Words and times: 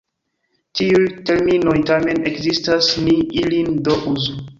Tiuj 0.77 1.03
terminoj 1.29 1.75
tamen 1.89 2.21
ekzistas, 2.31 2.89
ni 3.09 3.15
ilin 3.43 3.69
do 3.89 3.99
uzu. 4.15 4.35